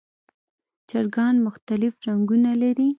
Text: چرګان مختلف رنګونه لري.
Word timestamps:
چرګان 0.89 1.35
مختلف 1.47 1.93
رنګونه 2.07 2.51
لري. 2.61 2.89